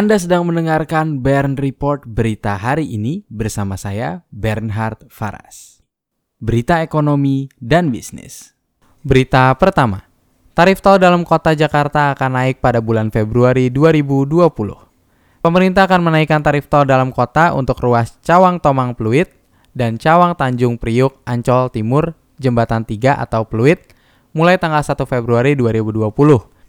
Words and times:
Anda 0.00 0.16
sedang 0.16 0.48
mendengarkan 0.48 1.20
Bern 1.20 1.60
Report 1.60 2.08
berita 2.08 2.56
hari 2.56 2.88
ini 2.88 3.20
bersama 3.28 3.76
saya 3.76 4.24
Bernhard 4.32 5.04
Faras. 5.12 5.84
Berita 6.40 6.80
ekonomi 6.80 7.52
dan 7.60 7.92
bisnis. 7.92 8.56
Berita 9.04 9.52
pertama. 9.60 10.08
Tarif 10.56 10.80
tol 10.80 10.96
dalam 10.96 11.20
kota 11.20 11.52
Jakarta 11.52 12.16
akan 12.16 12.32
naik 12.32 12.64
pada 12.64 12.80
bulan 12.80 13.12
Februari 13.12 13.68
2020. 13.68 14.40
Pemerintah 15.44 15.84
akan 15.84 16.00
menaikkan 16.00 16.40
tarif 16.40 16.72
tol 16.72 16.88
dalam 16.88 17.12
kota 17.12 17.52
untuk 17.52 17.76
ruas 17.84 18.16
Cawang 18.24 18.56
Tomang 18.56 18.96
Pluit 18.96 19.28
dan 19.76 20.00
Cawang 20.00 20.32
Tanjung 20.32 20.80
Priuk 20.80 21.20
Ancol 21.28 21.68
Timur 21.68 22.16
Jembatan 22.40 22.88
3 22.88 23.20
atau 23.20 23.44
Pluit 23.44 23.84
mulai 24.32 24.56
tanggal 24.56 24.80
1 24.80 24.96
Februari 25.04 25.52
2020. 25.60 26.08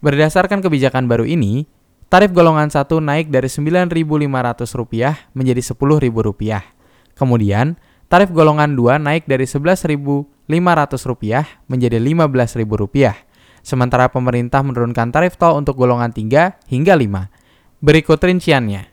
Berdasarkan 0.04 0.60
kebijakan 0.60 1.08
baru 1.08 1.24
ini, 1.24 1.64
Tarif 2.12 2.28
golongan 2.36 2.68
1 2.68 2.92
naik 3.00 3.32
dari 3.32 3.48
Rp9.500 3.48 5.32
menjadi 5.32 5.64
Rp10.000. 5.64 6.60
Kemudian, 7.16 7.80
tarif 8.12 8.28
golongan 8.36 8.76
2 8.76 9.00
naik 9.00 9.24
dari 9.24 9.48
Rp11.500 9.48 10.52
menjadi 11.72 11.96
Rp15.000. 11.96 13.16
Sementara 13.64 14.12
pemerintah 14.12 14.60
menurunkan 14.60 15.08
tarif 15.08 15.40
tol 15.40 15.56
untuk 15.56 15.80
golongan 15.80 16.12
3 16.12 16.60
hingga 16.68 17.00
5. 17.00 17.80
Berikut 17.80 18.20
rinciannya. 18.20 18.92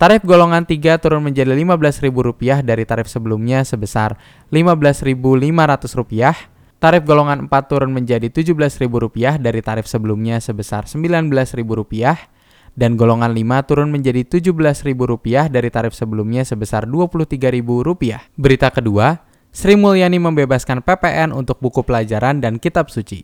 Tarif 0.00 0.24
golongan 0.24 0.64
3 0.64 1.04
turun 1.04 1.20
menjadi 1.20 1.52
Rp15.000 1.52 2.64
dari 2.64 2.88
tarif 2.88 3.12
sebelumnya 3.12 3.60
sebesar 3.68 4.16
Rp15.500. 4.48 6.80
Tarif 6.80 7.02
golongan 7.04 7.44
4 7.44 7.52
turun 7.68 7.92
menjadi 7.92 8.32
Rp17.000 8.32 9.36
dari 9.36 9.60
tarif 9.60 9.84
sebelumnya 9.84 10.40
sebesar 10.40 10.88
Rp19.000 10.88 12.33
dan 12.74 12.98
golongan 12.98 13.30
5 13.30 13.68
turun 13.70 13.88
menjadi 13.90 14.26
Rp17.000 14.26 15.50
dari 15.50 15.68
tarif 15.70 15.94
sebelumnya 15.94 16.42
sebesar 16.42 16.86
Rp23.000. 16.90 18.34
Berita 18.34 18.68
kedua, 18.74 19.22
Sri 19.54 19.78
Mulyani 19.78 20.18
membebaskan 20.18 20.82
PPN 20.82 21.30
untuk 21.30 21.62
buku 21.62 21.86
pelajaran 21.86 22.42
dan 22.42 22.58
kitab 22.58 22.90
suci. 22.90 23.22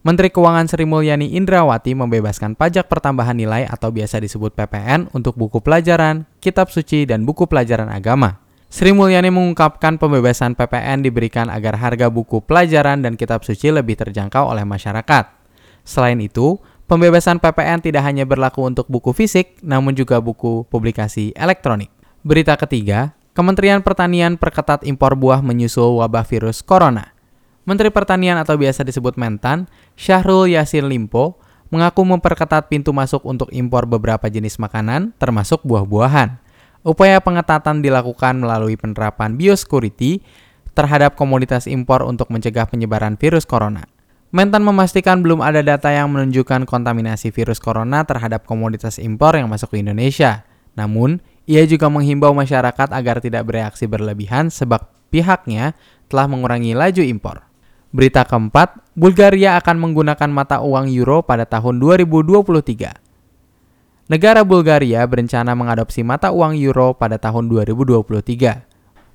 Menteri 0.00 0.32
Keuangan 0.32 0.64
Sri 0.64 0.88
Mulyani 0.88 1.36
Indrawati 1.36 1.92
membebaskan 1.92 2.56
pajak 2.56 2.88
pertambahan 2.88 3.36
nilai 3.36 3.68
atau 3.68 3.92
biasa 3.92 4.16
disebut 4.16 4.56
PPN 4.56 5.12
untuk 5.12 5.36
buku 5.36 5.60
pelajaran, 5.60 6.24
kitab 6.40 6.72
suci, 6.72 7.04
dan 7.04 7.28
buku 7.28 7.44
pelajaran 7.44 7.92
agama. 7.92 8.40
Sri 8.72 8.96
Mulyani 8.96 9.28
mengungkapkan 9.28 10.00
pembebasan 10.00 10.56
PPN 10.56 11.04
diberikan 11.04 11.52
agar 11.52 11.76
harga 11.76 12.08
buku 12.08 12.40
pelajaran 12.40 13.04
dan 13.04 13.20
kitab 13.20 13.44
suci 13.44 13.68
lebih 13.68 14.00
terjangkau 14.00 14.48
oleh 14.48 14.64
masyarakat. 14.64 15.36
Selain 15.84 16.16
itu, 16.24 16.56
Pembebasan 16.90 17.38
PPN 17.38 17.86
tidak 17.86 18.02
hanya 18.02 18.26
berlaku 18.26 18.66
untuk 18.66 18.90
buku 18.90 19.14
fisik, 19.14 19.62
namun 19.62 19.94
juga 19.94 20.18
buku 20.18 20.66
publikasi 20.66 21.30
elektronik. 21.38 21.86
Berita 22.26 22.58
ketiga, 22.58 23.14
Kementerian 23.30 23.78
Pertanian 23.78 24.34
perketat 24.34 24.82
impor 24.82 25.14
buah 25.14 25.38
menyusul 25.38 26.02
wabah 26.02 26.26
virus 26.26 26.66
corona. 26.66 27.14
Menteri 27.62 27.94
Pertanian 27.94 28.42
atau 28.42 28.58
biasa 28.58 28.82
disebut 28.82 29.14
Mentan, 29.14 29.70
Syahrul 29.94 30.50
Yasin 30.50 30.90
Limpo, 30.90 31.38
mengaku 31.70 32.02
memperketat 32.02 32.66
pintu 32.66 32.90
masuk 32.90 33.22
untuk 33.22 33.54
impor 33.54 33.86
beberapa 33.86 34.26
jenis 34.26 34.58
makanan, 34.58 35.14
termasuk 35.14 35.62
buah-buahan. 35.62 36.42
Upaya 36.82 37.22
pengetatan 37.22 37.86
dilakukan 37.86 38.42
melalui 38.42 38.74
penerapan 38.74 39.38
biosecurity 39.38 40.26
terhadap 40.74 41.14
komoditas 41.14 41.70
impor 41.70 42.02
untuk 42.02 42.34
mencegah 42.34 42.66
penyebaran 42.66 43.14
virus 43.14 43.46
corona. 43.46 43.86
Mentan 44.30 44.62
memastikan 44.62 45.26
belum 45.26 45.42
ada 45.42 45.58
data 45.58 45.90
yang 45.90 46.14
menunjukkan 46.14 46.62
kontaminasi 46.62 47.34
virus 47.34 47.58
corona 47.58 48.06
terhadap 48.06 48.46
komoditas 48.46 49.02
impor 49.02 49.34
yang 49.34 49.50
masuk 49.50 49.74
ke 49.74 49.82
Indonesia. 49.82 50.46
Namun, 50.78 51.18
ia 51.50 51.66
juga 51.66 51.90
menghimbau 51.90 52.30
masyarakat 52.30 52.94
agar 52.94 53.18
tidak 53.18 53.42
bereaksi 53.50 53.90
berlebihan 53.90 54.46
sebab 54.46 54.86
pihaknya 55.10 55.74
telah 56.06 56.30
mengurangi 56.30 56.78
laju 56.78 57.02
impor. 57.02 57.42
Berita 57.90 58.22
keempat, 58.22 58.78
Bulgaria 58.94 59.58
akan 59.58 59.82
menggunakan 59.82 60.30
mata 60.30 60.62
uang 60.62 60.86
euro 60.94 61.26
pada 61.26 61.42
tahun 61.42 61.82
2023. 61.82 64.14
Negara 64.14 64.46
Bulgaria 64.46 65.02
berencana 65.10 65.58
mengadopsi 65.58 66.06
mata 66.06 66.30
uang 66.30 66.54
euro 66.54 66.94
pada 66.94 67.18
tahun 67.18 67.50
2023. 67.50 68.69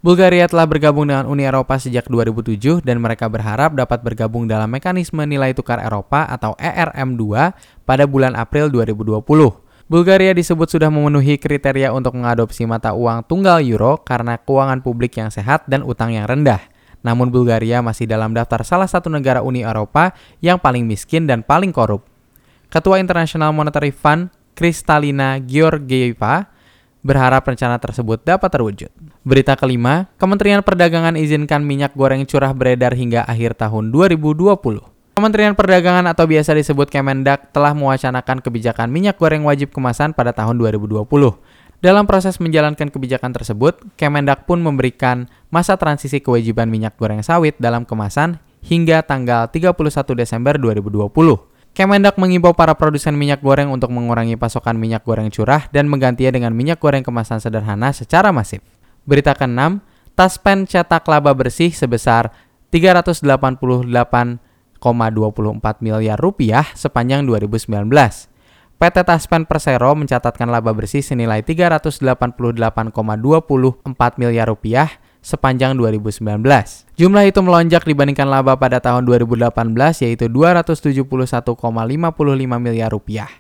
Bulgaria 0.06 0.46
telah 0.46 0.70
bergabung 0.70 1.10
dengan 1.10 1.26
Uni 1.26 1.50
Eropa 1.50 1.82
sejak 1.82 2.06
2007 2.06 2.86
dan 2.86 3.02
mereka 3.02 3.26
berharap 3.26 3.74
dapat 3.74 4.06
bergabung 4.06 4.46
dalam 4.46 4.70
mekanisme 4.70 5.26
nilai 5.26 5.58
tukar 5.58 5.82
Eropa 5.82 6.30
atau 6.30 6.54
ERM2 6.62 7.26
pada 7.90 8.06
bulan 8.06 8.38
April 8.38 8.70
2020. 8.70 9.26
Bulgaria 9.90 10.30
disebut 10.38 10.70
sudah 10.70 10.94
memenuhi 10.94 11.42
kriteria 11.42 11.90
untuk 11.90 12.22
mengadopsi 12.22 12.70
mata 12.70 12.94
uang 12.94 13.26
tunggal 13.26 13.66
euro 13.66 13.98
karena 14.06 14.38
keuangan 14.38 14.86
publik 14.86 15.18
yang 15.18 15.34
sehat 15.34 15.66
dan 15.66 15.82
utang 15.82 16.14
yang 16.14 16.30
rendah. 16.30 16.62
Namun 17.02 17.34
Bulgaria 17.34 17.82
masih 17.82 18.06
dalam 18.06 18.30
daftar 18.38 18.62
salah 18.62 18.86
satu 18.86 19.10
negara 19.10 19.42
Uni 19.42 19.66
Eropa 19.66 20.14
yang 20.38 20.62
paling 20.62 20.86
miskin 20.86 21.26
dan 21.26 21.42
paling 21.42 21.74
korup. 21.74 22.06
Ketua 22.70 23.02
International 23.02 23.50
Monetary 23.50 23.90
Fund, 23.90 24.30
Kristalina 24.54 25.42
Georgieva, 25.42 26.54
berharap 27.06 27.46
rencana 27.46 27.78
tersebut 27.78 28.26
dapat 28.26 28.50
terwujud. 28.50 28.90
Berita 29.22 29.54
kelima, 29.54 30.10
Kementerian 30.18 30.66
Perdagangan 30.66 31.14
izinkan 31.14 31.62
minyak 31.62 31.94
goreng 31.94 32.26
curah 32.26 32.50
beredar 32.58 32.98
hingga 32.98 33.22
akhir 33.30 33.62
tahun 33.62 33.94
2020. 33.94 34.58
Kementerian 35.16 35.54
Perdagangan 35.54 36.10
atau 36.10 36.26
biasa 36.26 36.58
disebut 36.58 36.90
Kemendak 36.90 37.54
telah 37.54 37.78
mewacanakan 37.78 38.42
kebijakan 38.42 38.90
minyak 38.90 39.22
goreng 39.22 39.46
wajib 39.46 39.70
kemasan 39.70 40.18
pada 40.18 40.34
tahun 40.34 40.58
2020. 40.58 41.06
Dalam 41.80 42.10
proses 42.10 42.42
menjalankan 42.42 42.90
kebijakan 42.90 43.32
tersebut, 43.32 43.80
Kemendak 43.96 44.50
pun 44.50 44.58
memberikan 44.60 45.30
masa 45.54 45.78
transisi 45.78 46.18
kewajiban 46.20 46.68
minyak 46.68 46.98
goreng 46.98 47.22
sawit 47.22 47.54
dalam 47.62 47.86
kemasan 47.86 48.42
hingga 48.66 49.06
tanggal 49.06 49.46
31 49.54 49.78
Desember 50.18 50.58
2020. 50.58 51.55
Kemendak 51.76 52.16
mengimbau 52.16 52.56
para 52.56 52.72
produsen 52.80 53.20
minyak 53.20 53.44
goreng 53.44 53.68
untuk 53.68 53.92
mengurangi 53.92 54.40
pasokan 54.40 54.80
minyak 54.80 55.04
goreng 55.04 55.28
curah 55.28 55.68
dan 55.76 55.92
menggantinya 55.92 56.32
dengan 56.32 56.56
minyak 56.56 56.80
goreng 56.80 57.04
kemasan 57.04 57.44
sederhana 57.44 57.92
secara 57.92 58.32
masif. 58.32 58.64
Berita 59.04 59.36
ke-6, 59.36 59.84
Taspen 60.16 60.64
cetak 60.64 61.04
laba 61.12 61.36
bersih 61.36 61.76
sebesar 61.76 62.32
388,24 62.72 64.40
miliar 65.84 66.16
rupiah 66.16 66.64
sepanjang 66.72 67.28
2019. 67.28 67.68
PT 68.80 68.98
Taspen 69.04 69.44
Persero 69.44 69.92
mencatatkan 70.00 70.48
laba 70.48 70.72
bersih 70.72 71.04
senilai 71.04 71.44
388,24 71.44 72.40
miliar 74.16 74.48
rupiah 74.48 74.88
sepanjang 75.26 75.74
2019. 75.74 76.22
Jumlah 76.94 77.26
itu 77.26 77.42
melonjak 77.42 77.82
dibandingkan 77.82 78.30
laba 78.30 78.54
pada 78.62 78.78
tahun 78.78 79.10
2018 79.10 79.50
yaitu 80.06 80.30
271,55 80.30 81.58
miliar 82.62 82.94
rupiah. 82.94 83.34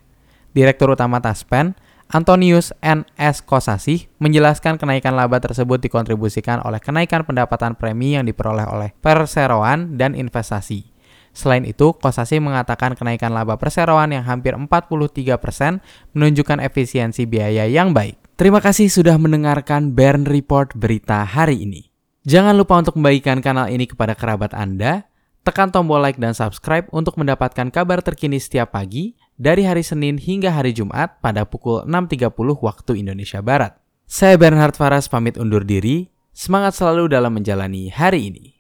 Direktur 0.58 0.98
Utama 0.98 1.22
Taspen, 1.22 1.78
Antonius 2.10 2.74
N.S. 2.82 3.46
Kosasi, 3.46 4.10
menjelaskan 4.18 4.82
kenaikan 4.82 5.14
laba 5.14 5.38
tersebut 5.38 5.78
dikontribusikan 5.86 6.66
oleh 6.66 6.82
kenaikan 6.82 7.22
pendapatan 7.22 7.78
premi 7.78 8.18
yang 8.18 8.26
diperoleh 8.26 8.66
oleh 8.66 8.90
perseroan 8.98 10.02
dan 10.02 10.18
investasi. 10.18 10.95
Selain 11.36 11.68
itu, 11.68 11.92
Kosasi 11.92 12.40
mengatakan 12.40 12.96
kenaikan 12.96 13.36
laba 13.36 13.60
perseroan 13.60 14.16
yang 14.16 14.24
hampir 14.24 14.56
43% 14.56 15.84
menunjukkan 16.16 16.64
efisiensi 16.64 17.28
biaya 17.28 17.68
yang 17.68 17.92
baik. 17.92 18.16
Terima 18.40 18.64
kasih 18.64 18.88
sudah 18.88 19.20
mendengarkan 19.20 19.92
Bern 19.92 20.24
Report 20.24 20.72
berita 20.80 21.28
hari 21.28 21.68
ini. 21.68 21.92
Jangan 22.24 22.56
lupa 22.56 22.80
untuk 22.80 22.96
membagikan 22.96 23.44
kanal 23.44 23.68
ini 23.68 23.84
kepada 23.84 24.16
kerabat 24.16 24.56
Anda, 24.56 25.12
tekan 25.44 25.70
tombol 25.70 26.02
like 26.02 26.18
dan 26.18 26.32
subscribe 26.34 26.88
untuk 26.90 27.20
mendapatkan 27.20 27.70
kabar 27.70 28.00
terkini 28.02 28.40
setiap 28.40 28.74
pagi 28.74 29.14
dari 29.36 29.68
hari 29.68 29.84
Senin 29.84 30.16
hingga 30.16 30.56
hari 30.56 30.72
Jumat 30.72 31.20
pada 31.20 31.44
pukul 31.44 31.84
6.30 31.84 32.32
waktu 32.64 32.92
Indonesia 33.04 33.44
Barat. 33.44 33.76
Saya 34.08 34.40
Bernhard 34.40 34.80
Faras 34.80 35.12
pamit 35.12 35.36
undur 35.36 35.68
diri, 35.68 36.08
semangat 36.32 36.80
selalu 36.80 37.12
dalam 37.12 37.36
menjalani 37.36 37.92
hari 37.92 38.32
ini. 38.32 38.55